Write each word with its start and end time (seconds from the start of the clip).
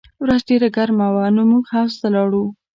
ورځ 0.23 0.41
ډېره 0.49 0.67
ګرمه 0.75 1.07
وه 1.13 1.25
نو 1.35 1.41
موږ 1.51 1.65
حوض 1.73 1.93
ته 2.01 2.07
لاړو 2.15 2.43